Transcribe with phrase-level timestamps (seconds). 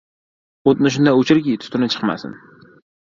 [0.71, 2.35] •O‘tni shunday o‘chirki, tutuni chiqmasin.